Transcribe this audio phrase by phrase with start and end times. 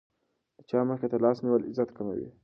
[0.57, 2.27] د چا مخې ته لاس نیول عزت کموي.